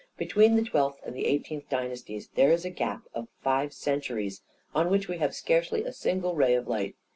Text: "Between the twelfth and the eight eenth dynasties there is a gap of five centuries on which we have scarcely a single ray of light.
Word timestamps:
"Between 0.17 0.55
the 0.55 0.63
twelfth 0.63 0.99
and 1.05 1.15
the 1.15 1.27
eight 1.27 1.43
eenth 1.51 1.69
dynasties 1.69 2.29
there 2.33 2.51
is 2.51 2.65
a 2.65 2.71
gap 2.71 3.03
of 3.13 3.27
five 3.43 3.71
centuries 3.71 4.41
on 4.73 4.89
which 4.89 5.07
we 5.07 5.19
have 5.19 5.35
scarcely 5.35 5.83
a 5.83 5.93
single 5.93 6.33
ray 6.33 6.55
of 6.55 6.67
light. 6.67 6.95